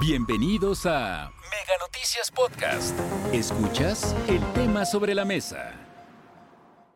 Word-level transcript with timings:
Bienvenidos 0.00 0.86
a 0.86 1.32
Mega 1.50 1.76
Noticias 1.80 2.30
Podcast. 2.30 2.96
Escuchas 3.32 4.14
el 4.28 4.40
tema 4.52 4.86
sobre 4.86 5.12
la 5.12 5.24
mesa. 5.24 5.72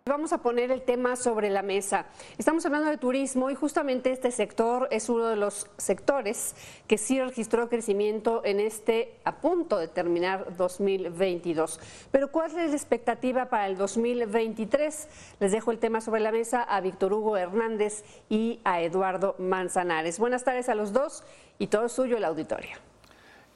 Vamos 0.07 0.33
a 0.33 0.39
poner 0.39 0.71
el 0.71 0.83
tema 0.83 1.17
sobre 1.17 1.51
la 1.51 1.63
mesa. 1.63 2.07
Estamos 2.39 2.65
hablando 2.65 2.91
de 2.91 2.99
turismo 2.99 3.51
y 3.51 3.57
justamente 3.57 4.13
este 4.13 4.31
sector 4.31 4.87
es 4.93 5.09
uno 5.09 5.27
de 5.27 5.37
los 5.37 5.69
sectores 5.79 6.55
que 6.87 6.97
sí 6.97 7.21
registró 7.21 7.69
crecimiento 7.69 8.43
en 8.45 8.61
este 8.61 9.15
a 9.25 9.37
punto 9.37 9.79
de 9.79 9.89
terminar 9.89 10.57
2022. 10.57 11.81
Pero 12.13 12.31
¿cuál 12.31 12.57
es 12.57 12.71
la 12.71 12.77
expectativa 12.77 13.47
para 13.47 13.67
el 13.67 13.77
2023? 13.77 15.09
Les 15.41 15.53
dejo 15.53 15.73
el 15.73 15.79
tema 15.79 16.01
sobre 16.01 16.21
la 16.21 16.31
mesa 16.31 16.63
a 16.63 16.81
Víctor 16.81 17.13
Hugo 17.13 17.37
Hernández 17.37 18.05
y 18.29 18.61
a 18.65 18.81
Eduardo 18.81 19.35
Manzanares. 19.39 20.21
Buenas 20.21 20.45
tardes 20.45 20.69
a 20.69 20.77
los 20.77 20.93
dos 20.93 21.25
y 21.59 21.67
todo 21.67 21.89
suyo 21.89 22.17
el 22.17 22.25
auditorio. 22.25 22.92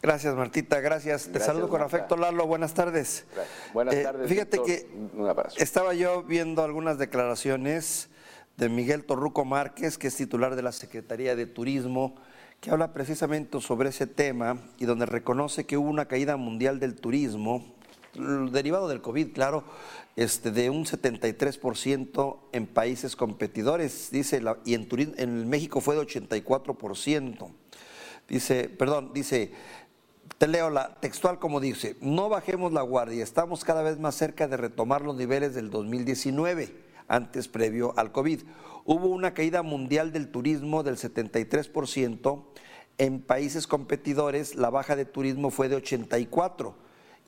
Gracias, 0.02 0.34
Martita. 0.34 0.80
Gracias. 0.80 1.28
Te 1.32 1.40
saludo 1.40 1.68
con 1.68 1.82
afecto, 1.82 2.16
Lalo. 2.16 2.46
Buenas 2.46 2.74
tardes. 2.74 3.24
Buenas 3.72 3.94
eh, 3.94 4.02
tardes. 4.02 4.28
Fíjate 4.28 4.62
que 4.62 4.88
estaba 5.56 5.94
yo 5.94 6.22
viendo 6.22 6.62
algunas 6.62 6.98
declaraciones 6.98 8.08
de 8.56 8.68
Miguel 8.68 9.04
Torruco 9.04 9.44
Márquez, 9.44 9.98
que 9.98 10.08
es 10.08 10.16
titular 10.16 10.56
de 10.56 10.62
la 10.62 10.72
Secretaría 10.72 11.34
de 11.34 11.46
Turismo, 11.46 12.14
que 12.60 12.70
habla 12.70 12.92
precisamente 12.92 13.60
sobre 13.60 13.90
ese 13.90 14.06
tema 14.06 14.58
y 14.78 14.86
donde 14.86 15.06
reconoce 15.06 15.66
que 15.66 15.76
hubo 15.76 15.88
una 15.88 16.06
caída 16.06 16.36
mundial 16.36 16.78
del 16.78 16.94
turismo, 16.94 17.74
derivado 18.14 18.88
del 18.88 19.02
COVID, 19.02 19.32
claro, 19.32 19.64
este, 20.16 20.50
de 20.50 20.70
un 20.70 20.84
73% 20.86 22.38
en 22.52 22.66
países 22.66 23.14
competidores, 23.14 24.10
dice, 24.10 24.42
y 24.64 24.74
en, 24.74 24.88
en 25.18 25.48
México 25.48 25.80
fue 25.80 25.96
de 25.96 26.02
84%. 26.02 27.50
Dice, 28.28 28.68
perdón, 28.68 29.12
dice, 29.12 29.52
te 30.38 30.46
leo 30.46 30.70
la 30.70 30.94
textual 30.96 31.38
como 31.38 31.60
dice, 31.60 31.96
no 32.00 32.28
bajemos 32.28 32.72
la 32.72 32.82
guardia, 32.82 33.22
estamos 33.22 33.64
cada 33.64 33.82
vez 33.82 33.98
más 33.98 34.14
cerca 34.14 34.48
de 34.48 34.56
retomar 34.56 35.02
los 35.02 35.16
niveles 35.16 35.54
del 35.54 35.70
2019, 35.70 36.74
antes 37.08 37.48
previo 37.48 37.94
al 37.96 38.12
COVID. 38.12 38.42
Hubo 38.84 39.06
una 39.08 39.34
caída 39.34 39.62
mundial 39.62 40.12
del 40.12 40.28
turismo 40.28 40.82
del 40.82 40.96
73%, 40.96 42.44
en 42.98 43.20
países 43.20 43.66
competidores 43.66 44.54
la 44.54 44.70
baja 44.70 44.96
de 44.96 45.04
turismo 45.04 45.50
fue 45.50 45.68
de 45.68 45.76
84 45.76 46.74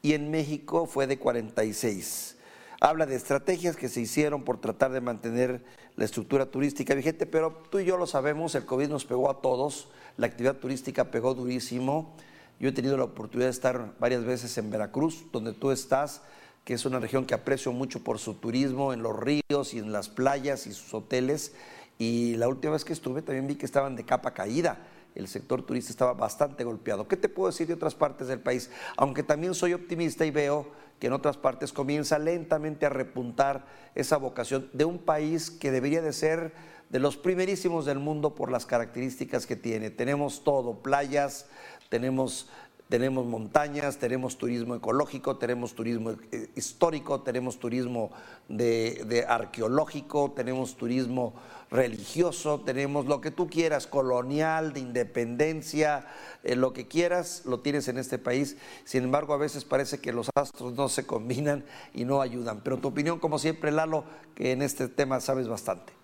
y 0.03 0.15
en 0.15 0.31
México 0.31 0.87
fue 0.87 1.07
de 1.07 1.19
46. 1.19 2.37
Habla 2.81 3.07
de 3.07 3.17
estrategias 3.17 3.77
que 3.77 3.89
se 3.89 4.01
hicieron 4.01 4.45
por 4.45 4.61
tratar 4.61 4.93
de 4.93 5.01
mantener 5.01 5.65
la 5.97 6.05
estructura 6.05 6.47
turística 6.47 6.95
vigente, 6.95 7.27
pero 7.27 7.65
tú 7.71 7.81
y 7.81 7.85
yo 7.85 7.97
lo 7.97 8.07
sabemos, 8.07 8.55
el 8.55 8.65
COVID 8.65 8.89
nos 8.89 9.05
pegó 9.05 9.31
a 9.31 9.41
todos, 9.41 9.89
la 10.17 10.27
actividad 10.27 10.57
turística 10.57 11.11
pegó 11.11 11.35
durísimo 11.35 12.15
yo 12.61 12.69
he 12.69 12.73
tenido 12.73 12.97
la 12.97 13.05
oportunidad 13.05 13.47
de 13.47 13.53
estar 13.53 13.95
varias 14.01 14.25
veces 14.25 14.57
en 14.59 14.71
Veracruz, 14.71 15.27
donde 15.33 15.53
tú 15.53 15.71
estás, 15.71 16.23
que 16.65 16.75
es 16.75 16.85
una 16.85 16.99
región 16.99 17.25
que 17.25 17.35
aprecio 17.35 17.73
mucho 17.73 18.03
por 18.03 18.19
su 18.19 18.35
turismo, 18.35 18.93
en 18.93 19.03
los 19.03 19.19
ríos 19.19 19.75
y 19.75 19.79
en 19.79 19.93
las 19.93 20.09
playas 20.09 20.67
y 20.67 20.73
sus 20.73 20.93
hoteles. 20.93 21.55
Y 21.99 22.37
la 22.37 22.49
última 22.49 22.73
vez 22.73 22.85
que 22.85 22.93
estuve 22.93 23.23
también 23.23 23.47
vi 23.47 23.55
que 23.55 23.67
estaban 23.67 23.97
de 23.97 24.05
capa 24.05 24.35
caída. 24.35 24.87
El 25.15 25.29
sector 25.29 25.63
turista 25.63 25.91
estaba 25.91 26.13
bastante 26.15 26.65
golpeado. 26.65 27.09
¿Qué 27.09 27.17
te 27.17 27.29
puedo 27.29 27.51
decir 27.51 27.67
de 27.67 27.75
otras 27.75 27.95
partes 27.95 28.29
del 28.29 28.41
país? 28.41 28.71
Aunque 28.97 29.23
también 29.23 29.55
soy 29.55 29.73
optimista 29.73 30.27
y 30.27 30.31
veo 30.31 30.69
que 30.99 31.07
en 31.07 31.13
otras 31.13 31.37
partes 31.37 31.73
comienza 31.73 32.19
lentamente 32.19 32.87
a 32.87 32.91
repuntar 32.91 33.67
esa 33.95 34.17
vocación 34.17 34.69
de 34.73 34.85
un 34.85 34.99
país 34.99 35.51
que 35.51 35.71
debería 35.71 36.03
de 36.03 36.13
ser 36.13 36.53
de 36.91 36.99
los 36.99 37.17
primerísimos 37.17 37.85
del 37.85 37.99
mundo 37.99 38.35
por 38.35 38.51
las 38.51 38.67
características 38.67 39.47
que 39.47 39.57
tiene. 39.57 39.91
Tenemos 39.91 40.45
todo, 40.45 40.83
playas, 40.83 41.47
tenemos, 41.89 42.49
tenemos 42.89 43.27
montañas, 43.27 43.99
tenemos 43.99 44.39
turismo 44.39 44.75
ecológico, 44.75 45.37
tenemos 45.37 45.75
turismo 45.75 46.13
eh, 46.33 46.49
histórico, 46.57 47.21
tenemos 47.21 47.59
turismo 47.59 48.11
de, 48.49 49.25
arqueológico, 49.29 50.33
tenemos 50.35 50.77
turismo 50.77 51.35
religioso, 51.71 52.61
tenemos 52.61 53.07
lo 53.07 53.21
que 53.21 53.31
tú 53.31 53.49
quieras, 53.49 53.87
colonial, 53.87 54.73
de 54.73 54.81
independencia, 54.81 56.07
eh, 56.43 56.57
lo 56.57 56.73
que 56.73 56.87
quieras, 56.87 57.43
lo 57.45 57.61
tienes 57.61 57.89
en 57.89 57.99
este 57.99 58.19
país. 58.19 58.57
Sin 58.85 59.05
embargo, 59.05 59.35
a 59.35 59.39
veces 59.39 59.65
parece 59.65 59.99
que 59.99 60.13
los 60.13 60.31
astros 60.35 60.73
no 60.75 60.89
se 60.89 61.07
combinan 61.07 61.65
y 61.93 62.05
no 62.05 62.23
ayudan. 62.23 62.63
Pero 62.63 62.79
tu 62.79 62.89
opinión, 62.89 63.19
como 63.19 63.39
siempre, 63.39 63.71
Lalo, 63.71 64.05
que 64.35 64.53
en 64.53 64.63
este 64.63 64.89
tema 64.89 65.21
sabes 65.21 65.47
bastante. 65.47 65.98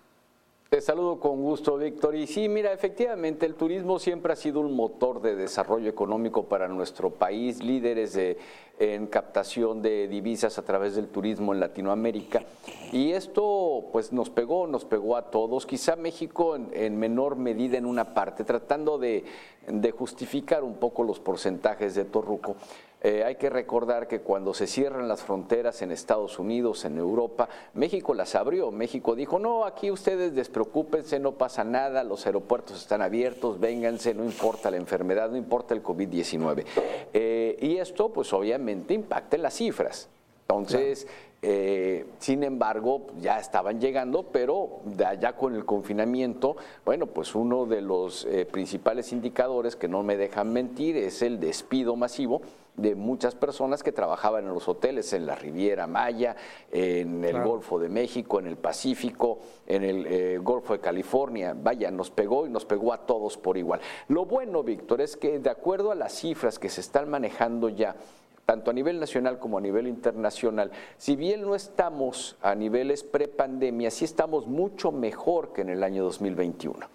Te 0.75 0.81
saludo 0.81 1.21
con 1.21 1.41
gusto, 1.41 1.77
Víctor. 1.77 2.17
Y 2.17 2.27
sí, 2.27 2.49
mira, 2.49 2.73
efectivamente, 2.73 3.45
el 3.45 3.55
turismo 3.55 3.97
siempre 3.97 4.33
ha 4.33 4.35
sido 4.35 4.59
un 4.59 4.75
motor 4.75 5.21
de 5.21 5.33
desarrollo 5.33 5.89
económico 5.89 6.49
para 6.49 6.67
nuestro 6.67 7.11
país, 7.11 7.63
líderes 7.63 8.11
de, 8.11 8.37
en 8.79 9.07
captación 9.07 9.81
de 9.81 10.07
divisas 10.07 10.57
a 10.57 10.63
través 10.63 10.95
del 10.95 11.07
turismo 11.07 11.53
en 11.53 11.59
Latinoamérica. 11.59 12.43
Y 12.91 13.11
esto 13.11 13.85
pues 13.91 14.11
nos 14.11 14.29
pegó, 14.29 14.67
nos 14.67 14.85
pegó 14.85 15.15
a 15.15 15.29
todos, 15.29 15.65
quizá 15.65 15.95
México 15.95 16.55
en, 16.55 16.97
menor 16.97 17.35
medida 17.35 17.77
en 17.77 17.85
una 17.85 18.13
parte, 18.13 18.43
tratando 18.43 18.97
de, 18.97 19.25
de 19.67 19.91
justificar 19.91 20.63
un 20.63 20.75
poco 20.75 21.03
los 21.03 21.19
porcentajes 21.19 21.95
de 21.95 22.05
Torruco. 22.05 22.55
Eh, 23.07 23.23
hay 23.23 23.35
que 23.35 23.51
recordar 23.51 24.07
que 24.07 24.21
cuando 24.21 24.55
se 24.55 24.65
cierran 24.65 25.07
las 25.07 25.21
fronteras 25.21 25.83
en 25.83 25.91
Estados 25.91 26.39
Unidos, 26.39 26.85
en 26.85 26.97
Europa, 26.97 27.47
México 27.75 28.15
las 28.15 28.33
abrió. 28.33 28.71
México 28.71 29.13
dijo, 29.13 29.37
no, 29.37 29.63
aquí 29.65 29.91
ustedes 29.91 30.33
despreocúpense, 30.33 31.19
no 31.19 31.33
pasa 31.33 31.63
nada, 31.63 32.03
los 32.03 32.25
aeropuertos 32.25 32.81
están 32.81 33.03
abiertos, 33.03 33.59
vénganse, 33.59 34.15
no 34.15 34.23
importa 34.23 34.71
la 34.71 34.77
enfermedad, 34.77 35.29
no 35.29 35.37
importa 35.37 35.75
el 35.75 35.83
COVID-19. 35.83 36.65
Eh, 37.13 37.57
y 37.61 37.77
esto, 37.77 38.11
pues 38.11 38.33
obviamente, 38.33 38.64
impacta 38.71 39.35
en 39.35 39.43
las 39.43 39.53
cifras. 39.55 40.09
Entonces, 40.41 41.07
eh, 41.41 42.05
sin 42.19 42.43
embargo, 42.43 43.07
ya 43.19 43.39
estaban 43.39 43.79
llegando, 43.79 44.23
pero 44.23 44.81
allá 45.05 45.35
con 45.35 45.55
el 45.55 45.65
confinamiento, 45.65 46.55
bueno, 46.85 47.07
pues 47.07 47.33
uno 47.33 47.65
de 47.65 47.81
los 47.81 48.27
principales 48.51 49.11
indicadores 49.11 49.75
que 49.75 49.87
no 49.87 50.03
me 50.03 50.17
dejan 50.17 50.53
mentir 50.53 50.97
es 50.97 51.21
el 51.21 51.39
despido 51.39 51.95
masivo 51.95 52.41
de 52.77 52.95
muchas 52.95 53.35
personas 53.35 53.83
que 53.83 53.91
trabajaban 53.91 54.45
en 54.45 54.53
los 54.53 54.67
hoteles 54.67 55.13
en 55.13 55.25
la 55.25 55.35
Riviera 55.35 55.87
Maya, 55.87 56.35
en 56.71 57.23
el 57.23 57.41
Golfo 57.41 57.79
de 57.79 57.89
México, 57.89 58.39
en 58.39 58.47
el 58.47 58.57
Pacífico, 58.57 59.39
en 59.65 59.83
el 59.83 60.05
eh, 60.07 60.37
Golfo 60.39 60.73
de 60.73 60.79
California. 60.79 61.55
Vaya, 61.57 61.89
nos 61.91 62.11
pegó 62.11 62.45
y 62.45 62.49
nos 62.49 62.65
pegó 62.65 62.91
a 62.93 63.05
todos 63.05 63.37
por 63.37 63.57
igual. 63.57 63.79
Lo 64.09 64.25
bueno, 64.25 64.63
Víctor, 64.63 65.01
es 65.01 65.15
que 65.15 65.39
de 65.39 65.49
acuerdo 65.49 65.91
a 65.91 65.95
las 65.95 66.13
cifras 66.13 66.59
que 66.59 66.69
se 66.69 66.81
están 66.81 67.09
manejando 67.09 67.69
ya, 67.69 67.95
tanto 68.45 68.71
a 68.71 68.73
nivel 68.73 68.99
nacional 68.99 69.39
como 69.39 69.57
a 69.57 69.61
nivel 69.61 69.87
internacional, 69.87 70.71
si 70.97 71.15
bien 71.15 71.41
no 71.41 71.55
estamos 71.55 72.37
a 72.41 72.55
niveles 72.55 73.03
prepandemia, 73.03 73.91
sí 73.91 74.05
estamos 74.05 74.47
mucho 74.47 74.91
mejor 74.91 75.51
que 75.53 75.61
en 75.61 75.69
el 75.69 75.83
año 75.83 76.03
2021. 76.03 76.87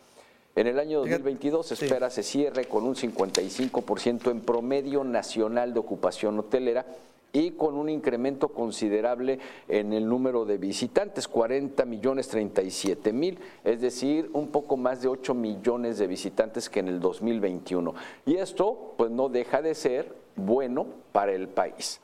En 0.57 0.67
el 0.67 0.79
año 0.79 0.99
2022 1.01 1.67
se 1.67 1.75
espera 1.75 2.11
se 2.11 2.23
cierre 2.23 2.67
con 2.67 2.85
un 2.85 2.95
55% 2.95 4.31
en 4.31 4.41
promedio 4.41 5.05
nacional 5.05 5.73
de 5.73 5.81
ocupación 5.81 6.39
hotelera 6.39 6.85
y 7.33 7.53
con 7.53 7.75
un 7.77 7.89
incremento 7.89 8.49
considerable 8.49 9.39
en 9.69 9.93
el 9.93 10.09
número 10.09 10.45
de 10.45 10.59
visitantes, 10.59 11.29
40 11.29 11.85
millones 11.85 12.29
37 12.29 13.13
mil, 13.13 13.39
es 13.65 13.81
decir, 13.81 14.31
un 14.33 14.49
poco 14.49 14.77
más 14.77 15.03
de 15.03 15.09
8 15.09 15.35
millones 15.35 15.99
de 15.99 16.07
visitantes 16.07 16.69
que 16.69 16.81
en 16.81 16.89
el 16.89 17.01
2021. 17.01 17.95
Y 18.27 18.37
esto 18.37 18.95
pues 18.97 19.11
no 19.11 19.29
deja 19.29 19.63
de 19.63 19.75
ser 19.75 20.15
bueno 20.37 20.87
para 21.13 21.33
el 21.33 21.49
país. 21.49 22.01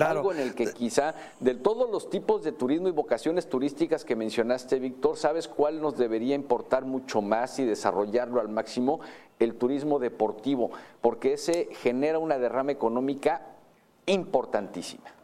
Algo 0.00 0.32
en 0.32 0.40
el 0.40 0.54
que 0.54 0.72
quizá 0.72 1.14
de 1.38 1.54
todos 1.54 1.88
los 1.88 2.10
tipos 2.10 2.42
de 2.42 2.50
turismo 2.50 2.88
y 2.88 2.92
vocaciones 2.92 3.48
turísticas 3.48 4.04
que 4.04 4.16
mencionaste, 4.16 4.80
Víctor, 4.80 5.16
¿sabes 5.16 5.46
cuál 5.46 5.80
nos 5.80 5.96
debería 5.96 6.34
importar 6.34 6.84
mucho 6.84 7.22
más 7.22 7.60
y 7.60 7.64
desarrollarlo 7.64 8.40
al 8.40 8.48
máximo? 8.48 8.98
El 9.38 9.54
turismo 9.54 10.00
deportivo, 10.00 10.72
porque 11.00 11.34
ese 11.34 11.68
genera 11.82 12.18
una 12.18 12.38
derrama 12.38 12.72
económica 12.72 13.55
importantísima. 14.06 15.16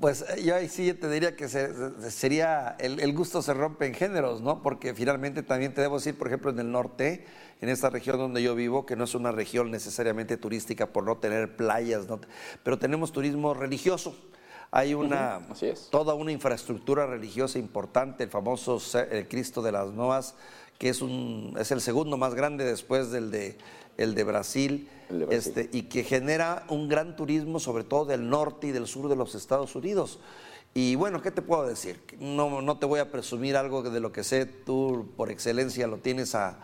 Pues 0.00 0.22
eh, 0.28 0.42
yo 0.42 0.54
ahí 0.54 0.68
sí 0.68 0.92
te 0.92 1.08
diría 1.08 1.36
que 1.36 1.48
sería, 1.48 2.76
el, 2.78 3.12
gusto 3.14 3.40
se 3.40 3.54
rompe 3.54 3.86
en 3.86 3.94
géneros, 3.94 4.42
¿no? 4.42 4.62
Porque 4.62 4.94
finalmente 4.94 5.42
también 5.42 5.72
te 5.72 5.80
debo 5.80 5.96
decir, 5.96 6.18
por 6.18 6.26
ejemplo, 6.26 6.50
en 6.50 6.58
el 6.58 6.70
norte, 6.70 7.24
en 7.60 7.68
esta 7.68 7.88
región 7.88 8.18
donde 8.18 8.42
yo 8.42 8.54
vivo, 8.54 8.84
que 8.84 8.96
no 8.96 9.04
es 9.04 9.14
una 9.14 9.32
región 9.32 9.70
necesariamente 9.70 10.36
turística 10.36 10.92
por 10.92 11.04
no 11.04 11.16
tener 11.16 11.56
playas, 11.56 12.06
pero 12.62 12.78
tenemos 12.78 13.12
turismo 13.12 13.54
religioso. 13.54 14.14
Hay 14.70 14.92
una, 14.94 15.40
toda 15.90 16.14
una 16.14 16.32
infraestructura 16.32 17.06
religiosa 17.06 17.58
importante, 17.58 18.24
el 18.24 18.30
famoso 18.30 18.82
el 19.10 19.28
Cristo 19.28 19.62
de 19.62 19.72
las 19.72 19.92
Noas, 19.92 20.34
que 20.76 20.90
es, 20.90 21.00
un, 21.00 21.54
es 21.58 21.70
el 21.70 21.80
segundo 21.80 22.18
más 22.18 22.34
grande 22.34 22.64
después 22.64 23.10
del 23.10 23.30
de, 23.30 23.56
el 23.96 24.14
de 24.14 24.24
Brasil, 24.24 24.88
Este, 25.30 25.70
y 25.72 25.82
que 25.82 26.02
genera 26.02 26.64
un 26.68 26.88
gran 26.88 27.14
turismo, 27.14 27.60
sobre 27.60 27.84
todo 27.84 28.06
del 28.06 28.28
norte 28.28 28.66
y 28.66 28.72
del 28.72 28.88
sur 28.88 29.08
de 29.08 29.14
los 29.14 29.36
Estados 29.36 29.76
Unidos. 29.76 30.18
Y 30.74 30.96
bueno, 30.96 31.22
¿qué 31.22 31.30
te 31.30 31.42
puedo 31.42 31.66
decir? 31.66 32.00
No, 32.18 32.60
no 32.60 32.78
te 32.78 32.86
voy 32.86 33.00
a 33.00 33.10
presumir 33.10 33.56
algo 33.56 33.82
de 33.82 34.00
lo 34.00 34.10
que 34.10 34.24
sé, 34.24 34.46
tú 34.46 35.08
por 35.16 35.30
excelencia 35.30 35.86
lo 35.86 35.98
tienes 35.98 36.34
a, 36.34 36.58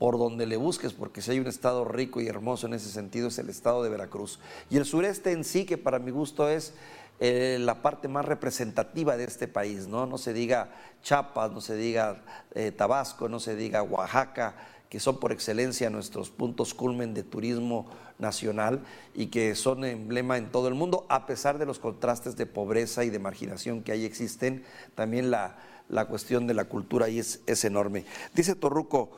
por 0.00 0.18
donde 0.18 0.46
le 0.46 0.56
busques, 0.56 0.94
porque 0.94 1.20
si 1.20 1.30
hay 1.30 1.40
un 1.40 1.46
estado 1.46 1.84
rico 1.84 2.22
y 2.22 2.26
hermoso 2.26 2.66
en 2.66 2.72
ese 2.72 2.88
sentido 2.88 3.28
es 3.28 3.38
el 3.38 3.50
estado 3.50 3.82
de 3.82 3.90
Veracruz. 3.90 4.40
Y 4.70 4.78
el 4.78 4.86
sureste 4.86 5.30
en 5.30 5.44
sí, 5.44 5.66
que 5.66 5.76
para 5.76 5.98
mi 5.98 6.10
gusto 6.10 6.48
es 6.48 6.72
eh, 7.20 7.58
la 7.60 7.82
parte 7.82 8.08
más 8.08 8.24
representativa 8.24 9.18
de 9.18 9.24
este 9.24 9.46
país, 9.46 9.88
¿no? 9.88 10.06
No 10.06 10.16
se 10.16 10.32
diga 10.32 10.70
Chiapas, 11.02 11.52
no 11.52 11.60
se 11.60 11.76
diga 11.76 12.22
eh, 12.54 12.72
Tabasco, 12.72 13.28
no 13.28 13.40
se 13.40 13.54
diga 13.56 13.82
Oaxaca, 13.82 14.54
que 14.88 15.00
son 15.00 15.20
por 15.20 15.32
excelencia 15.32 15.90
nuestros 15.90 16.30
puntos 16.30 16.72
culmen 16.72 17.12
de 17.12 17.22
turismo 17.22 17.86
nacional 18.18 18.80
y 19.14 19.26
que 19.26 19.54
son 19.54 19.84
emblema 19.84 20.38
en 20.38 20.50
todo 20.50 20.68
el 20.68 20.74
mundo, 20.74 21.04
a 21.10 21.26
pesar 21.26 21.58
de 21.58 21.66
los 21.66 21.78
contrastes 21.78 22.38
de 22.38 22.46
pobreza 22.46 23.04
y 23.04 23.10
de 23.10 23.18
marginación 23.18 23.82
que 23.82 23.92
ahí 23.92 24.06
existen, 24.06 24.64
también 24.94 25.30
la, 25.30 25.58
la 25.90 26.06
cuestión 26.06 26.46
de 26.46 26.54
la 26.54 26.64
cultura 26.64 27.04
ahí 27.06 27.18
es, 27.18 27.40
es, 27.46 27.64
enorme. 27.64 28.04
Dice 28.34 28.54
Torruco 28.54 29.10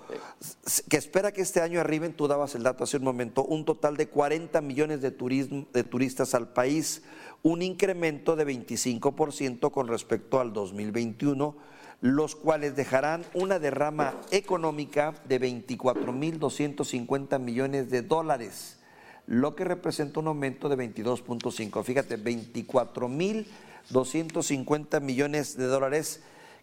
que 0.88 0.96
espera 0.96 1.32
que 1.32 1.42
este 1.42 1.60
año 1.60 1.80
arriben, 1.80 2.12
tú 2.14 2.28
dabas 2.28 2.54
el 2.54 2.62
dato 2.62 2.84
hace 2.84 2.96
un 2.96 3.02
momento, 3.04 3.44
un 3.44 3.64
total 3.64 3.96
de 3.96 4.06
40 4.08 4.60
millones 4.60 5.02
de, 5.02 5.10
turismo, 5.10 5.66
de 5.72 5.82
turistas 5.84 6.34
al 6.34 6.48
país, 6.48 7.02
un 7.42 7.62
incremento 7.62 8.36
de 8.36 8.46
25% 8.46 9.70
con 9.70 9.88
respecto 9.88 10.40
al 10.40 10.52
2021, 10.52 11.56
los 12.00 12.34
cuales 12.34 12.74
dejarán 12.74 13.24
una 13.34 13.58
derrama 13.58 14.14
económica 14.30 15.14
de 15.28 15.40
24.250 15.40 17.38
millones 17.38 17.90
de 17.90 18.00
dólares, 18.02 18.78
lo 19.26 19.54
que 19.54 19.64
representa 19.64 20.20
un 20.20 20.28
aumento 20.28 20.68
de 20.68 20.76
22.5. 20.76 21.84
Fíjate, 21.84 22.18
24.250 22.18 25.00
millones 25.00 25.56
de 25.56 25.66
dólares 25.66 26.20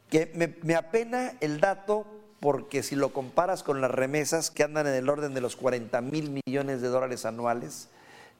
que 0.09 0.56
me, 0.63 0.75
apena 0.75 1.33
el 1.39 1.59
dato 1.59 2.06
porque 2.39 2.83
si 2.83 2.95
lo 2.95 3.11
comparas 3.13 3.63
con 3.63 3.81
las 3.81 3.91
remesas 3.91 4.50
que 4.50 4.63
andan 4.63 4.88
en 4.88 4.94
el 4.94 5.09
orden 5.09 5.33
de 5.33 5.41
los 5.41 5.56
40 5.56 6.01
mil 6.01 6.41
millones 6.45 6.81
de 6.81 6.88
dólares 6.88 7.25
anuales, 7.25 7.89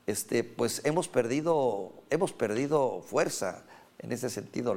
este, 0.08 0.44
pues 0.44 0.82
hemos 0.86 1.08
perdido, 1.08 1.92
hemos 2.10 2.34
perdido 2.34 3.02
fuerza 3.02 3.64
en 4.00 4.12
ese 4.12 4.30
sentido. 4.30 4.76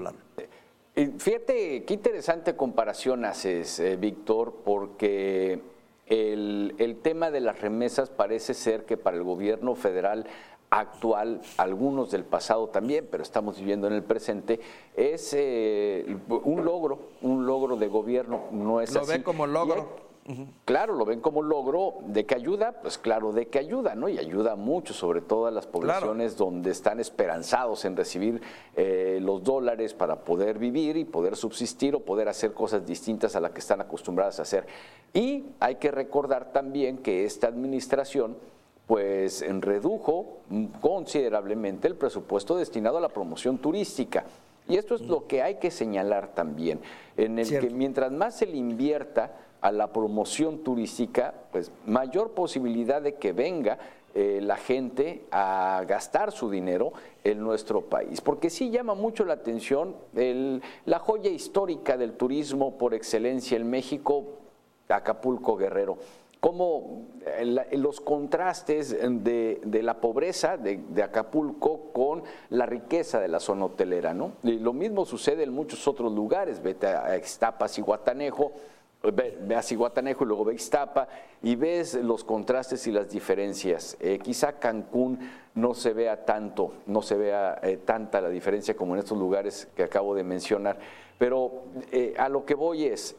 Eh, 0.96 1.12
fíjate 1.18 1.84
qué 1.84 1.94
interesante 1.94 2.56
comparación 2.56 3.24
haces, 3.24 3.78
eh, 3.78 3.96
Víctor, 3.96 4.62
porque 4.64 5.62
el, 6.06 6.74
el, 6.78 6.96
tema 6.96 7.30
de 7.30 7.40
las 7.40 7.60
remesas 7.60 8.10
parece 8.10 8.52
ser 8.52 8.84
que 8.84 8.96
para 8.96 9.16
el 9.16 9.22
gobierno 9.22 9.74
federal 9.76 10.26
actual, 10.72 11.42
algunos 11.58 12.10
del 12.10 12.24
pasado 12.24 12.68
también, 12.68 13.06
pero 13.10 13.22
estamos 13.22 13.58
viviendo 13.58 13.86
en 13.86 13.92
el 13.92 14.02
presente, 14.02 14.58
es 14.96 15.34
eh, 15.34 16.16
un 16.28 16.64
logro, 16.64 16.98
un 17.20 17.44
logro 17.44 17.76
de 17.76 17.88
gobierno, 17.88 18.44
no 18.52 18.80
es 18.80 18.94
lo 18.94 19.02
así. 19.02 19.12
Ven 19.12 19.22
como 19.22 19.46
logro. 19.46 20.00
Claro, 20.64 20.94
lo 20.94 21.04
ven 21.04 21.20
como 21.20 21.42
logro 21.42 21.96
de 22.06 22.24
que 22.24 22.36
ayuda, 22.36 22.80
pues 22.80 22.96
claro, 22.96 23.32
de 23.32 23.48
que 23.48 23.58
ayuda, 23.58 23.96
¿no? 23.96 24.08
Y 24.08 24.18
ayuda 24.18 24.54
mucho, 24.54 24.94
sobre 24.94 25.20
todo 25.20 25.46
a 25.46 25.50
las 25.50 25.66
poblaciones 25.66 26.36
donde 26.36 26.70
están 26.70 27.00
esperanzados 27.00 27.84
en 27.84 27.96
recibir 27.96 28.40
eh, 28.76 29.18
los 29.20 29.42
dólares 29.42 29.94
para 29.94 30.20
poder 30.20 30.60
vivir 30.60 30.96
y 30.96 31.04
poder 31.04 31.34
subsistir 31.34 31.96
o 31.96 32.00
poder 32.00 32.28
hacer 32.28 32.54
cosas 32.54 32.86
distintas 32.86 33.34
a 33.34 33.40
las 33.40 33.50
que 33.50 33.58
están 33.58 33.80
acostumbradas 33.80 34.38
a 34.38 34.42
hacer. 34.42 34.64
Y 35.12 35.44
hay 35.58 35.74
que 35.74 35.90
recordar 35.90 36.52
también 36.52 36.98
que 36.98 37.24
esta 37.24 37.48
administración 37.48 38.36
pues 38.92 39.42
redujo 39.62 40.40
considerablemente 40.82 41.88
el 41.88 41.96
presupuesto 41.96 42.58
destinado 42.58 42.98
a 42.98 43.00
la 43.00 43.08
promoción 43.08 43.56
turística. 43.56 44.26
Y 44.68 44.76
esto 44.76 44.94
es 44.94 45.00
lo 45.00 45.26
que 45.26 45.40
hay 45.40 45.54
que 45.54 45.70
señalar 45.70 46.34
también, 46.34 46.78
en 47.16 47.38
el 47.38 47.48
que 47.48 47.70
mientras 47.70 48.12
más 48.12 48.36
se 48.36 48.44
le 48.44 48.58
invierta 48.58 49.34
a 49.62 49.72
la 49.72 49.94
promoción 49.94 50.58
turística, 50.58 51.32
pues 51.52 51.72
mayor 51.86 52.32
posibilidad 52.32 53.00
de 53.00 53.14
que 53.14 53.32
venga 53.32 53.78
eh, 54.14 54.40
la 54.42 54.56
gente 54.56 55.24
a 55.30 55.82
gastar 55.88 56.30
su 56.30 56.50
dinero 56.50 56.92
en 57.24 57.40
nuestro 57.40 57.80
país. 57.80 58.20
Porque 58.20 58.50
sí 58.50 58.68
llama 58.68 58.94
mucho 58.94 59.24
la 59.24 59.32
atención 59.32 59.96
la 60.84 60.98
joya 60.98 61.30
histórica 61.30 61.96
del 61.96 62.12
turismo 62.12 62.76
por 62.76 62.92
excelencia 62.92 63.56
en 63.56 63.70
México, 63.70 64.24
Acapulco 64.86 65.56
Guerrero 65.56 65.96
cómo 66.42 67.06
eh, 67.24 67.76
los 67.78 68.00
contrastes 68.00 68.96
de, 69.00 69.60
la 69.80 70.00
pobreza 70.00 70.56
de, 70.56 71.00
Acapulco 71.00 71.92
con 71.92 72.24
la 72.50 72.66
riqueza 72.66 73.20
de 73.20 73.28
la 73.28 73.38
zona 73.38 73.66
hotelera, 73.66 74.12
¿no? 74.12 74.32
Y 74.42 74.58
lo 74.58 74.72
mismo 74.72 75.06
sucede 75.06 75.44
en 75.44 75.52
muchos 75.52 75.86
otros 75.86 76.12
lugares, 76.12 76.60
vete 76.60 76.88
a 76.88 77.16
Ixtapas 77.16 77.78
y 77.78 77.82
Guatanejo, 77.82 78.54
ve, 79.04 79.54
a 79.56 79.62
Ciguatanejo 79.62 80.24
y 80.24 80.26
luego 80.26 80.46
ve 80.46 80.54
Ixtapa 80.54 81.06
y 81.44 81.54
ves 81.54 81.94
los 81.94 82.24
contrastes 82.24 82.88
y 82.88 82.90
las 82.90 83.08
diferencias. 83.08 83.96
Eh, 84.00 84.18
quizá 84.18 84.54
Cancún 84.58 85.20
no 85.54 85.74
se 85.74 85.92
vea 85.92 86.24
tanto, 86.24 86.74
no 86.86 87.02
se 87.02 87.16
vea 87.16 87.60
eh, 87.62 87.76
tanta 87.76 88.20
la 88.20 88.30
diferencia 88.30 88.74
como 88.74 88.94
en 88.94 88.98
estos 88.98 89.16
lugares 89.16 89.68
que 89.76 89.84
acabo 89.84 90.12
de 90.16 90.24
mencionar, 90.24 90.76
pero 91.18 91.62
a 92.18 92.28
lo 92.28 92.44
que 92.44 92.56
voy 92.56 92.86
es, 92.86 93.14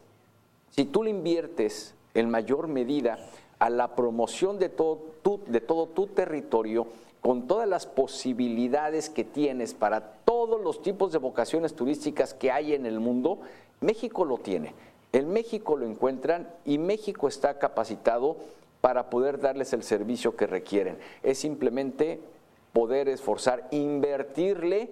si 0.71 0.83
tú 0.83 1.03
le 1.03 1.09
inviertes 1.09 1.95
en 2.13 2.29
mayor 2.29 2.67
medida 2.67 3.19
a 3.59 3.69
la 3.69 3.95
promoción 3.95 4.59
de 4.59 4.69
todo 4.69 4.99
tu, 5.21 5.39
de 5.47 5.61
todo 5.61 5.87
tu 5.87 6.07
territorio 6.07 6.87
con 7.21 7.47
todas 7.47 7.67
las 7.67 7.85
posibilidades 7.85 9.09
que 9.09 9.23
tienes 9.23 9.73
para 9.73 10.01
todos 10.25 10.61
los 10.61 10.81
tipos 10.81 11.13
de 11.13 11.19
vocaciones 11.19 11.73
turísticas 11.73 12.33
que 12.33 12.51
hay 12.51 12.73
en 12.73 12.85
el 12.85 12.99
mundo, 12.99 13.39
México 13.79 14.25
lo 14.25 14.37
tiene. 14.37 14.73
En 15.13 15.31
México 15.31 15.77
lo 15.77 15.85
encuentran 15.85 16.49
y 16.65 16.77
México 16.79 17.29
está 17.29 17.59
capacitado 17.59 18.35
para 18.81 19.09
poder 19.09 19.39
darles 19.39 19.71
el 19.71 19.83
servicio 19.83 20.35
que 20.35 20.47
requieren. 20.47 20.97
Es 21.23 21.37
simplemente 21.37 22.19
poder 22.73 23.07
esforzar, 23.07 23.69
invertirle 23.71 24.89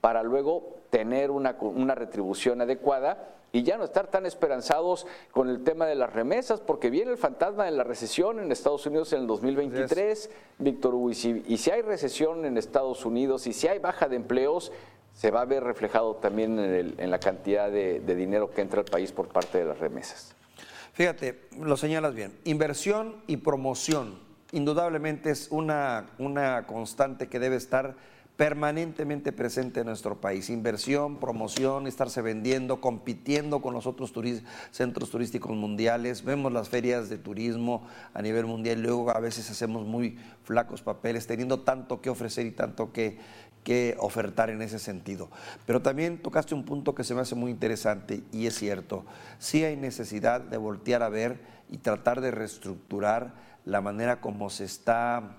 para 0.00 0.22
luego 0.22 0.76
tener 0.90 1.32
una, 1.32 1.56
una 1.60 1.96
retribución 1.96 2.60
adecuada 2.60 3.28
y 3.52 3.62
ya 3.62 3.76
no 3.76 3.84
estar 3.84 4.06
tan 4.08 4.24
esperanzados 4.24 5.06
con 5.30 5.50
el 5.50 5.62
tema 5.62 5.86
de 5.86 5.94
las 5.94 6.12
remesas, 6.12 6.60
porque 6.60 6.88
viene 6.88 7.10
el 7.10 7.18
fantasma 7.18 7.66
de 7.66 7.72
la 7.72 7.84
recesión 7.84 8.40
en 8.40 8.50
Estados 8.50 8.86
Unidos 8.86 9.12
en 9.12 9.20
el 9.20 9.26
2023, 9.26 10.30
Víctor 10.58 10.94
Hugo, 10.94 11.10
y 11.10 11.14
si, 11.14 11.70
hay 11.70 11.82
recesión 11.82 12.46
en 12.46 12.56
Estados 12.56 13.04
Unidos 13.04 13.46
y 13.46 13.52
si 13.52 13.68
hay 13.68 13.78
baja 13.78 14.08
de 14.08 14.16
empleos, 14.16 14.72
se 15.12 15.30
va 15.30 15.42
a 15.42 15.44
ver 15.44 15.62
reflejado 15.62 16.16
también 16.16 16.58
en, 16.58 17.10
la 17.10 17.20
cantidad 17.20 17.70
de, 17.70 18.00
dinero 18.00 18.50
que 18.50 18.62
entra 18.62 18.80
al 18.80 18.86
país 18.86 19.12
por 19.12 19.28
parte 19.28 19.58
de 19.58 19.66
las 19.66 19.78
remesas. 19.78 20.34
Fíjate, 20.94 21.48
lo 21.58 21.76
señalas 21.76 22.14
bien, 22.14 22.32
inversión 22.44 23.22
y 23.26 23.36
promoción 23.38 24.32
indudablemente 24.52 25.30
es 25.30 25.48
una, 25.50 26.10
una 26.18 26.66
constante 26.66 27.28
que 27.28 27.38
debe 27.38 27.56
estar 27.56 27.96
permanentemente 28.42 29.30
presente 29.30 29.78
en 29.78 29.86
nuestro 29.86 30.20
país. 30.20 30.50
Inversión, 30.50 31.18
promoción, 31.18 31.86
estarse 31.86 32.22
vendiendo, 32.22 32.80
compitiendo 32.80 33.62
con 33.62 33.72
los 33.72 33.86
otros 33.86 34.12
centros 34.72 35.10
turísticos 35.10 35.52
mundiales. 35.52 36.24
Vemos 36.24 36.52
las 36.52 36.68
ferias 36.68 37.08
de 37.08 37.18
turismo 37.18 37.86
a 38.12 38.20
nivel 38.20 38.46
mundial 38.46 38.80
y 38.80 38.82
luego 38.82 39.16
a 39.16 39.20
veces 39.20 39.48
hacemos 39.48 39.86
muy 39.86 40.18
flacos 40.42 40.82
papeles, 40.82 41.28
teniendo 41.28 41.60
tanto 41.60 42.00
que 42.00 42.10
ofrecer 42.10 42.44
y 42.46 42.50
tanto 42.50 42.92
que, 42.92 43.16
que 43.62 43.94
ofertar 44.00 44.50
en 44.50 44.60
ese 44.60 44.80
sentido. 44.80 45.30
Pero 45.64 45.80
también 45.80 46.18
tocaste 46.18 46.52
un 46.56 46.64
punto 46.64 46.96
que 46.96 47.04
se 47.04 47.14
me 47.14 47.20
hace 47.20 47.36
muy 47.36 47.52
interesante 47.52 48.24
y 48.32 48.48
es 48.48 48.56
cierto, 48.56 49.04
sí 49.38 49.62
hay 49.62 49.76
necesidad 49.76 50.40
de 50.40 50.56
voltear 50.56 51.04
a 51.04 51.08
ver 51.08 51.38
y 51.70 51.78
tratar 51.78 52.20
de 52.20 52.32
reestructurar 52.32 53.34
la 53.64 53.80
manera 53.80 54.20
como 54.20 54.50
se 54.50 54.64
está, 54.64 55.36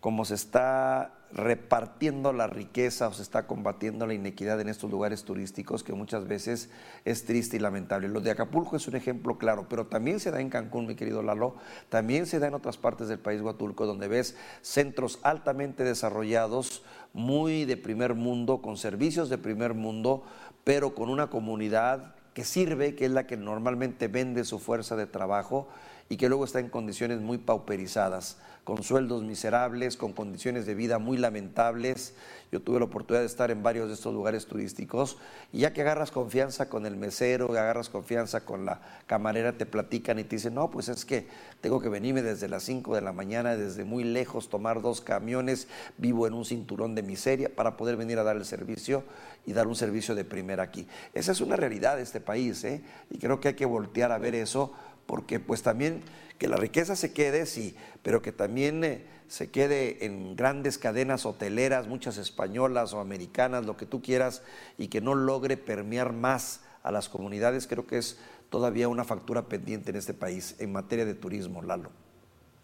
como 0.00 0.24
se 0.24 0.34
está 0.34 1.14
repartiendo 1.30 2.32
la 2.32 2.46
riqueza 2.46 3.08
o 3.08 3.12
se 3.12 3.22
está 3.22 3.46
combatiendo 3.46 4.06
la 4.06 4.14
inequidad 4.14 4.60
en 4.60 4.68
estos 4.68 4.90
lugares 4.90 5.24
turísticos 5.24 5.82
que 5.84 5.92
muchas 5.92 6.26
veces 6.26 6.70
es 7.04 7.24
triste 7.24 7.56
y 7.56 7.60
lamentable. 7.60 8.08
Lo 8.08 8.20
de 8.20 8.30
Acapulco 8.30 8.76
es 8.76 8.88
un 8.88 8.96
ejemplo 8.96 9.36
claro, 9.36 9.66
pero 9.68 9.86
también 9.86 10.20
se 10.20 10.30
da 10.30 10.40
en 10.40 10.48
Cancún, 10.48 10.86
mi 10.86 10.94
querido 10.94 11.22
Lalo, 11.22 11.56
también 11.90 12.26
se 12.26 12.38
da 12.38 12.46
en 12.46 12.54
otras 12.54 12.78
partes 12.78 13.08
del 13.08 13.18
país 13.18 13.42
Huatulco, 13.42 13.84
donde 13.84 14.08
ves 14.08 14.36
centros 14.62 15.18
altamente 15.22 15.84
desarrollados, 15.84 16.82
muy 17.12 17.64
de 17.64 17.76
primer 17.76 18.14
mundo, 18.14 18.62
con 18.62 18.76
servicios 18.76 19.28
de 19.28 19.38
primer 19.38 19.74
mundo, 19.74 20.22
pero 20.64 20.94
con 20.94 21.10
una 21.10 21.28
comunidad 21.28 22.14
que 22.32 22.44
sirve, 22.44 22.94
que 22.94 23.06
es 23.06 23.10
la 23.10 23.26
que 23.26 23.36
normalmente 23.36 24.08
vende 24.08 24.44
su 24.44 24.58
fuerza 24.58 24.96
de 24.96 25.06
trabajo 25.06 25.68
y 26.08 26.16
que 26.16 26.28
luego 26.28 26.44
está 26.44 26.60
en 26.60 26.70
condiciones 26.70 27.20
muy 27.20 27.38
pauperizadas 27.38 28.38
con 28.68 28.82
sueldos 28.82 29.22
miserables, 29.22 29.96
con 29.96 30.12
condiciones 30.12 30.66
de 30.66 30.74
vida 30.74 30.98
muy 30.98 31.16
lamentables. 31.16 32.12
Yo 32.52 32.60
tuve 32.60 32.78
la 32.78 32.84
oportunidad 32.84 33.22
de 33.22 33.26
estar 33.26 33.50
en 33.50 33.62
varios 33.62 33.88
de 33.88 33.94
estos 33.94 34.12
lugares 34.12 34.44
turísticos 34.44 35.16
y 35.54 35.60
ya 35.60 35.72
que 35.72 35.80
agarras 35.80 36.10
confianza 36.10 36.68
con 36.68 36.84
el 36.84 36.94
mesero, 36.94 37.50
agarras 37.50 37.88
confianza 37.88 38.44
con 38.44 38.66
la 38.66 38.82
camarera, 39.06 39.56
te 39.56 39.64
platican 39.64 40.18
y 40.18 40.24
te 40.24 40.36
dicen, 40.36 40.52
no, 40.52 40.70
pues 40.70 40.90
es 40.90 41.06
que 41.06 41.28
tengo 41.62 41.80
que 41.80 41.88
venirme 41.88 42.20
desde 42.20 42.46
las 42.46 42.62
5 42.64 42.94
de 42.94 43.00
la 43.00 43.14
mañana, 43.14 43.56
desde 43.56 43.84
muy 43.84 44.04
lejos, 44.04 44.50
tomar 44.50 44.82
dos 44.82 45.00
camiones, 45.00 45.66
vivo 45.96 46.26
en 46.26 46.34
un 46.34 46.44
cinturón 46.44 46.94
de 46.94 47.02
miseria 47.02 47.48
para 47.48 47.78
poder 47.78 47.96
venir 47.96 48.18
a 48.18 48.22
dar 48.22 48.36
el 48.36 48.44
servicio 48.44 49.02
y 49.46 49.54
dar 49.54 49.66
un 49.66 49.76
servicio 49.76 50.14
de 50.14 50.26
primera 50.26 50.62
aquí. 50.62 50.86
Esa 51.14 51.32
es 51.32 51.40
una 51.40 51.56
realidad 51.56 51.96
de 51.96 52.02
este 52.02 52.20
país 52.20 52.62
¿eh? 52.64 52.82
y 53.08 53.16
creo 53.16 53.40
que 53.40 53.48
hay 53.48 53.54
que 53.54 53.64
voltear 53.64 54.12
a 54.12 54.18
ver 54.18 54.34
eso 54.34 54.74
porque 55.08 55.40
pues 55.40 55.62
también 55.62 56.02
que 56.36 56.48
la 56.48 56.58
riqueza 56.58 56.94
se 56.94 57.14
quede, 57.14 57.46
sí, 57.46 57.74
pero 58.02 58.20
que 58.20 58.30
también 58.30 58.84
eh, 58.84 59.06
se 59.26 59.50
quede 59.50 60.04
en 60.04 60.36
grandes 60.36 60.76
cadenas 60.76 61.24
hoteleras, 61.24 61.88
muchas 61.88 62.18
españolas 62.18 62.92
o 62.92 63.00
americanas, 63.00 63.64
lo 63.64 63.78
que 63.78 63.86
tú 63.86 64.02
quieras, 64.02 64.42
y 64.76 64.88
que 64.88 65.00
no 65.00 65.14
logre 65.14 65.56
permear 65.56 66.12
más 66.12 66.60
a 66.82 66.92
las 66.92 67.08
comunidades, 67.08 67.66
creo 67.66 67.86
que 67.86 67.96
es 67.96 68.18
todavía 68.50 68.88
una 68.88 69.04
factura 69.04 69.48
pendiente 69.48 69.90
en 69.90 69.96
este 69.96 70.12
país 70.12 70.56
en 70.58 70.72
materia 70.72 71.06
de 71.06 71.14
turismo, 71.14 71.62
Lalo. 71.62 71.90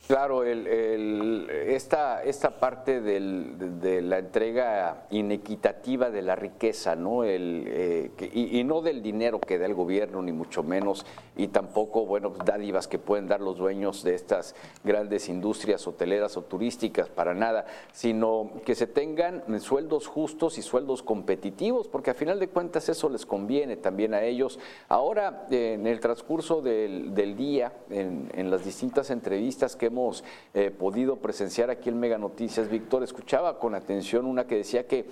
Claro, 0.07 0.45
esta, 0.45 2.23
esta 2.23 2.51
parte 2.61 3.01
de 3.01 4.03
la 4.03 4.19
entrega 4.19 5.07
inequitativa 5.09 6.11
de 6.11 6.21
la 6.21 6.37
riqueza, 6.37 6.95
¿no? 6.95 7.25
El, 7.25 7.65
eh, 7.67 8.11
y, 8.35 8.63
no 8.65 8.83
del 8.83 9.03
dinero 9.03 9.41
que 9.41 9.57
da 9.57 9.65
el 9.65 9.73
gobierno, 9.73 10.21
ni 10.21 10.33
mucho 10.33 10.63
menos, 10.63 11.07
y 11.37 11.49
tampoco, 11.49 12.05
bueno, 12.05 12.35
pues, 12.35 12.45
dádivas 12.45 12.87
que 12.87 12.99
pueden 12.99 13.29
dar 13.29 13.41
los 13.41 13.57
dueños 13.57 14.05
de 14.05 14.15
estas 14.15 14.55
grandes 14.85 15.31
industrias 15.31 15.87
hoteleras 15.87 16.37
o 16.37 16.43
turísticas, 16.43 17.09
para 17.09 17.33
nada, 17.33 17.65
sino 17.93 18.51
que 18.67 18.75
se 18.75 18.87
tengan 18.87 19.43
sueldos 19.59 20.07
justos 20.07 20.59
y 20.59 20.63
sueldos 20.63 21.03
competitivos, 21.03 21.89
porque 21.89 22.11
a 22.11 22.15
final 22.15 22.39
de 22.39 22.49
cuentas 22.49 22.91
eso 22.91 23.09
les 23.09 23.25
conviene 23.25 23.79
también 23.79 24.13
a 24.13 24.23
ellos. 24.23 24.59
Ahora, 24.87 25.47
en 25.51 25.87
el 25.87 25.99
transcurso 26.01 26.61
del, 26.61 27.37
día, 27.39 27.73
en, 27.89 28.31
en 28.35 28.51
las 28.51 28.67
distintas 28.67 29.09
entrevistas 29.09 29.77
que 29.77 29.87
hemos 29.87 29.94
eh, 30.53 30.71
podido 30.71 31.17
presenciar 31.17 31.71
aquí 31.71 31.89
en 31.89 31.99
Mega 31.99 32.19
Noticias, 32.19 32.69
Víctor, 32.69 33.03
escuchaba 33.03 33.59
con 33.59 33.75
atención 33.75 34.27
una 34.27 34.47
que 34.47 34.57
decía 34.57 34.87
que 34.87 35.07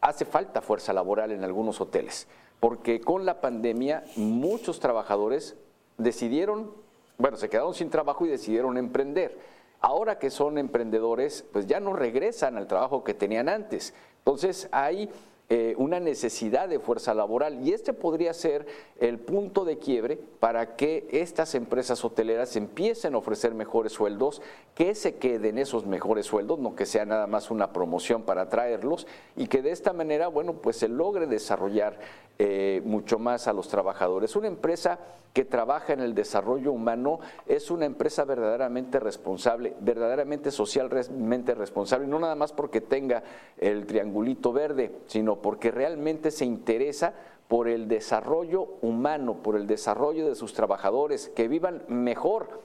hace 0.00 0.24
falta 0.24 0.60
fuerza 0.60 0.92
laboral 0.92 1.32
en 1.32 1.44
algunos 1.44 1.80
hoteles, 1.80 2.28
porque 2.60 3.00
con 3.00 3.24
la 3.24 3.40
pandemia 3.40 4.04
muchos 4.16 4.80
trabajadores 4.80 5.56
decidieron, 5.96 6.72
bueno, 7.18 7.36
se 7.36 7.48
quedaron 7.48 7.74
sin 7.74 7.90
trabajo 7.90 8.26
y 8.26 8.28
decidieron 8.28 8.78
emprender. 8.78 9.38
Ahora 9.80 10.18
que 10.18 10.30
son 10.30 10.58
emprendedores, 10.58 11.44
pues 11.52 11.66
ya 11.66 11.78
no 11.78 11.92
regresan 11.92 12.56
al 12.56 12.66
trabajo 12.66 13.04
que 13.04 13.14
tenían 13.14 13.48
antes. 13.48 13.94
Entonces 14.18 14.68
hay 14.72 15.08
eh, 15.50 15.74
una 15.78 15.98
necesidad 15.98 16.68
de 16.68 16.78
fuerza 16.78 17.14
laboral 17.14 17.66
y 17.66 17.72
este 17.72 17.94
podría 17.94 18.34
ser 18.34 18.66
el 19.00 19.18
punto 19.18 19.64
de 19.64 19.78
quiebre 19.78 20.18
para 20.40 20.76
que 20.76 21.08
estas 21.10 21.54
empresas 21.54 22.04
hoteleras 22.04 22.54
empiecen 22.56 23.14
a 23.14 23.18
ofrecer 23.18 23.54
mejores 23.54 23.92
sueldos, 23.92 24.40
que 24.74 24.94
se 24.94 25.16
queden 25.16 25.58
esos 25.58 25.86
mejores 25.86 26.26
sueldos, 26.26 26.58
no 26.58 26.76
que 26.76 26.86
sea 26.86 27.04
nada 27.04 27.26
más 27.26 27.50
una 27.50 27.72
promoción 27.72 28.22
para 28.22 28.42
atraerlos 28.42 29.06
y 29.36 29.48
que 29.48 29.62
de 29.62 29.72
esta 29.72 29.92
manera, 29.92 30.28
bueno, 30.28 30.54
pues 30.54 30.76
se 30.76 30.88
logre 30.88 31.26
desarrollar 31.26 31.98
eh, 32.38 32.82
mucho 32.84 33.18
más 33.18 33.48
a 33.48 33.52
los 33.52 33.68
trabajadores. 33.68 34.36
Una 34.36 34.46
empresa 34.46 35.00
que 35.32 35.44
trabaja 35.44 35.92
en 35.92 36.00
el 36.00 36.14
desarrollo 36.14 36.72
humano 36.72 37.18
es 37.46 37.70
una 37.70 37.84
empresa 37.84 38.24
verdaderamente 38.24 39.00
responsable, 39.00 39.74
verdaderamente 39.80 40.50
socialmente 40.52 41.54
responsable, 41.54 42.06
no 42.06 42.18
nada 42.18 42.36
más 42.36 42.52
porque 42.52 42.80
tenga 42.80 43.22
el 43.58 43.86
triangulito 43.86 44.52
verde, 44.52 44.92
sino 45.06 45.36
porque 45.36 45.70
realmente 45.70 46.30
se 46.30 46.44
interesa 46.44 47.14
por 47.48 47.66
el 47.66 47.88
desarrollo 47.88 48.76
humano, 48.82 49.42
por 49.42 49.56
el 49.56 49.66
desarrollo 49.66 50.28
de 50.28 50.34
sus 50.34 50.52
trabajadores, 50.52 51.30
que 51.30 51.48
vivan 51.48 51.82
mejor. 51.88 52.60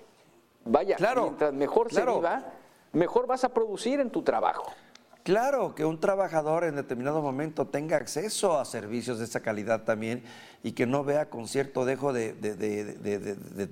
Vaya, 0.66 0.98
mientras 1.00 1.54
mejor 1.54 1.92
se 1.92 2.06
viva, 2.06 2.44
mejor 2.92 3.26
vas 3.26 3.44
a 3.44 3.50
producir 3.50 4.00
en 4.00 4.12
tu 4.12 4.22
trabajo. 4.22 4.72
Claro, 5.24 5.74
que 5.74 5.86
un 5.86 6.02
trabajador 6.02 6.66
en 6.66 6.76
determinado 6.76 7.22
momento 7.22 7.66
tenga 7.66 7.96
acceso 7.96 8.60
a 8.60 8.66
servicios 8.66 9.20
de 9.20 9.24
esa 9.24 9.40
calidad 9.40 9.84
también 9.84 10.22
y 10.64 10.74
que 10.74 10.86
no 10.86 11.06
vea 11.06 11.30
con 11.30 11.48
cierto 11.48 11.86
dejo 11.86 12.12
de, 12.12 12.34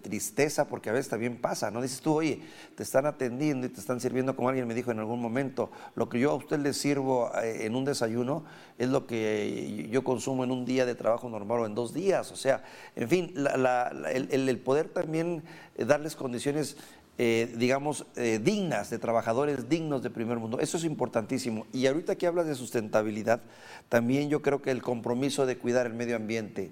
tristeza, 0.02 0.70
porque 0.70 0.90
a 0.90 0.94
veces 0.94 1.10
también 1.10 1.42
pasa, 1.42 1.70
¿no? 1.70 1.82
Dices 1.82 2.00
tú, 2.00 2.14
oye, 2.16 2.42
te 2.78 2.84
están 2.84 3.06
atendiendo 3.06 3.68
y 3.68 3.70
te 3.70 3.82
están 3.82 4.00
sirviendo 4.00 4.34
como 4.34 4.48
alguien 4.48 4.66
me 4.66 4.74
dijo 4.74 4.92
en 4.92 5.00
algún 5.00 5.22
momento, 5.22 5.72
lo 5.96 6.08
que 6.08 6.22
yo 6.22 6.32
a 6.32 6.36
usted 6.36 6.58
le 6.60 6.72
sirvo 6.72 7.30
eh, 7.44 7.66
en 7.66 7.76
un 7.76 7.84
desayuno 7.84 8.46
es 8.78 8.88
lo 8.88 9.06
que 9.06 9.90
yo 9.92 10.06
consumo 10.06 10.46
en 10.46 10.52
un 10.52 10.64
día 10.64 10.86
de 10.86 10.96
trabajo 10.96 11.28
normal 11.28 11.60
o 11.60 11.66
en 11.66 11.76
dos 11.76 11.94
días, 11.94 12.32
o 12.32 12.38
sea, 12.38 12.64
en 12.96 13.10
fin, 13.10 13.34
el, 13.36 14.60
poder 14.60 14.88
también 14.88 15.44
darles 15.78 16.16
condiciones 16.16 16.78
eh, 17.24 17.54
digamos, 17.56 18.08
eh, 18.16 18.40
dignas, 18.44 18.90
de 18.90 18.98
trabajadores 18.98 19.70
dignos 19.70 20.02
de 20.02 20.10
primer 20.10 20.40
mundo. 20.40 20.60
Eso 20.60 20.78
es 20.78 20.84
importantísimo. 20.84 21.68
Y 21.72 21.86
ahorita 21.86 22.16
que 22.16 22.26
hablas 22.26 22.48
de 22.48 22.56
sustentabilidad, 22.56 23.42
también 23.90 24.28
yo 24.28 24.42
creo 24.42 24.64
que 24.64 24.72
el 24.72 24.82
compromiso 24.82 25.46
de 25.46 25.56
cuidar 25.56 25.86
el 25.86 25.94
medio 25.94 26.16
ambiente, 26.16 26.72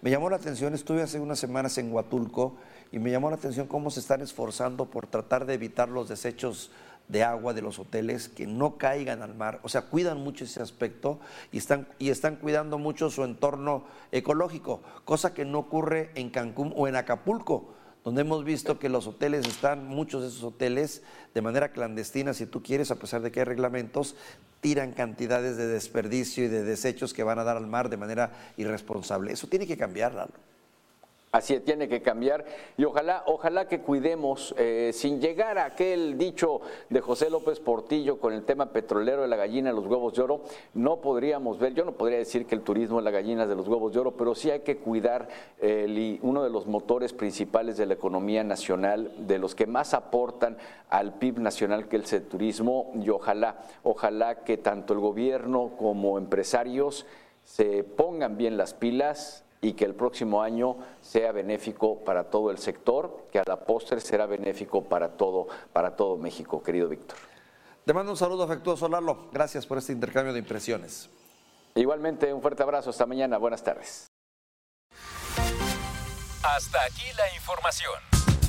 me 0.00 0.10
llamó 0.10 0.30
la 0.30 0.36
atención, 0.36 0.72
estuve 0.72 1.02
hace 1.02 1.20
unas 1.20 1.38
semanas 1.38 1.76
en 1.76 1.92
Huatulco 1.92 2.56
y 2.92 2.98
me 2.98 3.10
llamó 3.10 3.28
la 3.28 3.36
atención 3.36 3.66
cómo 3.66 3.90
se 3.90 4.00
están 4.00 4.22
esforzando 4.22 4.86
por 4.86 5.06
tratar 5.06 5.44
de 5.44 5.52
evitar 5.52 5.90
los 5.90 6.08
desechos 6.08 6.70
de 7.08 7.22
agua 7.22 7.52
de 7.52 7.60
los 7.60 7.78
hoteles 7.78 8.30
que 8.30 8.46
no 8.46 8.78
caigan 8.78 9.20
al 9.20 9.34
mar, 9.34 9.60
o 9.62 9.68
sea, 9.68 9.82
cuidan 9.82 10.16
mucho 10.16 10.44
ese 10.44 10.62
aspecto 10.62 11.20
y 11.52 11.58
están, 11.58 11.88
y 11.98 12.08
están 12.08 12.36
cuidando 12.36 12.78
mucho 12.78 13.10
su 13.10 13.22
entorno 13.22 13.84
ecológico, 14.12 14.80
cosa 15.04 15.34
que 15.34 15.44
no 15.44 15.58
ocurre 15.58 16.10
en 16.14 16.30
Cancún 16.30 16.72
o 16.74 16.88
en 16.88 16.96
Acapulco 16.96 17.74
donde 18.08 18.22
hemos 18.22 18.42
visto 18.42 18.78
que 18.78 18.88
los 18.88 19.06
hoteles 19.06 19.46
están, 19.46 19.86
muchos 19.86 20.22
de 20.22 20.28
esos 20.28 20.42
hoteles, 20.42 21.02
de 21.34 21.42
manera 21.42 21.72
clandestina, 21.72 22.32
si 22.32 22.46
tú 22.46 22.62
quieres, 22.62 22.90
a 22.90 22.94
pesar 22.94 23.20
de 23.20 23.30
que 23.30 23.40
hay 23.40 23.44
reglamentos, 23.44 24.16
tiran 24.62 24.92
cantidades 24.92 25.58
de 25.58 25.66
desperdicio 25.66 26.42
y 26.44 26.48
de 26.48 26.64
desechos 26.64 27.12
que 27.12 27.22
van 27.22 27.38
a 27.38 27.44
dar 27.44 27.58
al 27.58 27.66
mar 27.66 27.90
de 27.90 27.98
manera 27.98 28.32
irresponsable. 28.56 29.30
Eso 29.30 29.46
tiene 29.46 29.66
que 29.66 29.76
cambiar, 29.76 30.14
Lalo. 30.14 30.32
Así 31.30 31.60
tiene 31.60 31.88
que 31.88 32.00
cambiar. 32.00 32.44
Y 32.78 32.84
ojalá, 32.84 33.22
ojalá 33.26 33.68
que 33.68 33.80
cuidemos, 33.80 34.54
eh, 34.56 34.92
sin 34.94 35.20
llegar 35.20 35.58
a 35.58 35.66
aquel 35.66 36.16
dicho 36.16 36.62
de 36.88 37.00
José 37.02 37.28
López 37.28 37.60
Portillo 37.60 38.18
con 38.18 38.32
el 38.32 38.44
tema 38.44 38.72
petrolero 38.72 39.22
de 39.22 39.28
la 39.28 39.36
gallina 39.36 39.72
los 39.72 39.86
huevos 39.86 40.14
de 40.14 40.22
oro, 40.22 40.40
no 40.72 41.00
podríamos 41.00 41.58
ver, 41.58 41.74
yo 41.74 41.84
no 41.84 41.92
podría 41.92 42.18
decir 42.18 42.46
que 42.46 42.54
el 42.54 42.62
turismo 42.62 42.98
es 42.98 43.04
la 43.04 43.10
gallina 43.10 43.46
de 43.46 43.54
los 43.54 43.68
huevos 43.68 43.92
de 43.92 44.00
oro, 44.00 44.12
pero 44.12 44.34
sí 44.34 44.50
hay 44.50 44.60
que 44.60 44.78
cuidar 44.78 45.28
uno 46.22 46.42
de 46.42 46.50
los 46.50 46.66
motores 46.66 47.12
principales 47.12 47.76
de 47.76 47.86
la 47.86 47.94
economía 47.94 48.42
nacional, 48.42 49.12
de 49.18 49.38
los 49.38 49.54
que 49.54 49.66
más 49.66 49.94
aportan 49.94 50.56
al 50.88 51.14
PIB 51.14 51.40
nacional 51.40 51.88
que 51.88 51.96
es 51.96 52.12
el 52.12 52.24
turismo 52.24 52.92
y 52.94 53.08
ojalá, 53.10 53.58
ojalá 53.82 54.44
que 54.44 54.56
tanto 54.56 54.94
el 54.94 55.00
gobierno 55.00 55.72
como 55.78 56.18
empresarios 56.18 57.06
se 57.44 57.84
pongan 57.84 58.36
bien 58.36 58.56
las 58.56 58.74
pilas 58.74 59.44
y 59.60 59.72
que 59.72 59.84
el 59.84 59.94
próximo 59.94 60.42
año 60.42 60.76
sea 61.00 61.32
benéfico 61.32 62.04
para 62.04 62.30
todo 62.30 62.50
el 62.50 62.58
sector, 62.58 63.26
que 63.32 63.38
a 63.40 63.44
la 63.46 63.64
postre 63.64 64.00
será 64.00 64.26
benéfico 64.26 64.84
para 64.84 65.16
todo, 65.16 65.48
para 65.72 65.96
todo 65.96 66.16
México, 66.16 66.62
querido 66.62 66.88
Víctor. 66.88 67.18
Te 67.84 67.92
mando 67.92 68.12
un 68.12 68.18
saludo 68.18 68.44
afectuoso, 68.44 68.88
Lalo. 68.88 69.28
Gracias 69.32 69.66
por 69.66 69.78
este 69.78 69.92
intercambio 69.92 70.32
de 70.32 70.38
impresiones. 70.40 71.08
Igualmente, 71.74 72.32
un 72.32 72.42
fuerte 72.42 72.62
abrazo. 72.62 72.90
Hasta 72.90 73.06
mañana. 73.06 73.38
Buenas 73.38 73.62
tardes. 73.62 74.08
Hasta 76.42 76.84
aquí 76.84 77.04
la 77.16 77.34
información. 77.34 77.94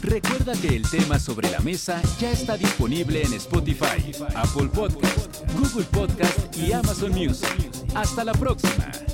Recuerda 0.02 0.54
que 0.54 0.76
el 0.76 0.90
tema 0.90 1.20
sobre 1.20 1.50
la 1.50 1.60
mesa 1.60 2.02
ya 2.20 2.32
está 2.32 2.58
disponible 2.58 3.22
en 3.22 3.34
Spotify, 3.34 4.12
Apple 4.36 4.70
Podcast, 4.74 5.44
Google 5.54 5.86
Podcast 5.86 6.56
y 6.58 6.72
Amazon 6.72 7.12
Music. 7.12 7.72
Hasta 7.96 8.24
la 8.24 8.34
próxima. 8.34 9.09